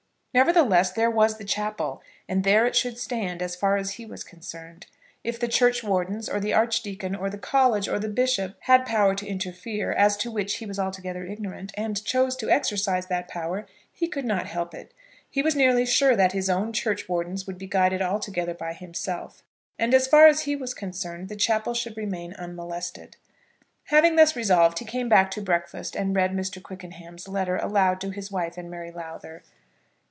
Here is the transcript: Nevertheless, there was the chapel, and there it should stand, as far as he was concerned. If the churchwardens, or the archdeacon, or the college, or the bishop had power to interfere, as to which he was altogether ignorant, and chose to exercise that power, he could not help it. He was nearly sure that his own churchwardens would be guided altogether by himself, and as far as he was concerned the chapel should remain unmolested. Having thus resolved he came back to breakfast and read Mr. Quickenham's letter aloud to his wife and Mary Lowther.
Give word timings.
Nevertheless, 0.33 0.91
there 0.91 1.11
was 1.11 1.37
the 1.37 1.43
chapel, 1.43 2.01
and 2.25 2.45
there 2.45 2.65
it 2.65 2.73
should 2.73 2.97
stand, 2.97 3.41
as 3.41 3.53
far 3.57 3.75
as 3.75 3.91
he 3.95 4.05
was 4.05 4.23
concerned. 4.23 4.85
If 5.25 5.37
the 5.37 5.49
churchwardens, 5.49 6.29
or 6.29 6.39
the 6.39 6.53
archdeacon, 6.53 7.17
or 7.17 7.29
the 7.29 7.37
college, 7.37 7.89
or 7.89 7.99
the 7.99 8.07
bishop 8.07 8.55
had 8.61 8.85
power 8.85 9.13
to 9.13 9.27
interfere, 9.27 9.91
as 9.91 10.15
to 10.17 10.31
which 10.31 10.55
he 10.59 10.65
was 10.65 10.79
altogether 10.79 11.25
ignorant, 11.25 11.73
and 11.75 12.01
chose 12.05 12.37
to 12.37 12.49
exercise 12.49 13.07
that 13.07 13.27
power, 13.27 13.67
he 13.91 14.07
could 14.07 14.23
not 14.23 14.47
help 14.47 14.73
it. 14.73 14.93
He 15.29 15.41
was 15.41 15.53
nearly 15.53 15.85
sure 15.85 16.15
that 16.15 16.31
his 16.31 16.49
own 16.49 16.71
churchwardens 16.71 17.45
would 17.45 17.57
be 17.57 17.67
guided 17.67 18.01
altogether 18.01 18.53
by 18.53 18.71
himself, 18.71 19.43
and 19.77 19.93
as 19.93 20.07
far 20.07 20.27
as 20.27 20.43
he 20.43 20.55
was 20.55 20.73
concerned 20.73 21.27
the 21.27 21.35
chapel 21.35 21.73
should 21.73 21.97
remain 21.97 22.31
unmolested. 22.35 23.17
Having 23.87 24.15
thus 24.15 24.37
resolved 24.37 24.79
he 24.79 24.85
came 24.85 25.09
back 25.09 25.29
to 25.31 25.41
breakfast 25.41 25.93
and 25.93 26.15
read 26.15 26.31
Mr. 26.31 26.63
Quickenham's 26.63 27.27
letter 27.27 27.57
aloud 27.57 27.99
to 27.99 28.11
his 28.11 28.31
wife 28.31 28.57
and 28.57 28.71
Mary 28.71 28.91
Lowther. 28.91 29.43